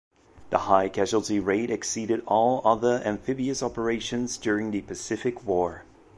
The 0.49 0.57
high 0.57 0.89
casualty 0.89 1.39
rate 1.39 1.69
exceeded 1.69 2.23
all 2.25 2.63
other 2.65 3.03
amphibious 3.05 3.61
operations 3.61 4.35
during 4.39 4.71
the 4.71 4.81
Pacific 4.81 5.45
War. 5.45 5.83